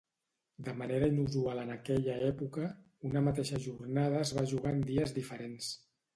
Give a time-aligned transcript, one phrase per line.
[0.67, 2.71] De manera inusual en aquella època,
[3.11, 5.71] una mateixa jornada es va jugar en dies diferents.